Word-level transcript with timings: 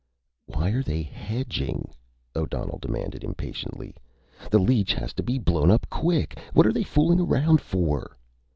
"Why 0.47 0.71
are 0.71 0.81
they 0.81 1.03
hedging?" 1.03 1.87
O'Donnell 2.35 2.79
demanded 2.81 3.23
impatiently. 3.23 3.93
"The 4.49 4.57
leech 4.57 4.93
has 4.95 5.13
to 5.13 5.21
be 5.21 5.37
blown 5.37 5.69
up 5.69 5.85
quick. 5.91 6.39
What 6.53 6.65
are 6.65 6.73
they 6.73 6.81
fooling 6.81 7.19
around 7.19 7.61
for?" 7.61 8.17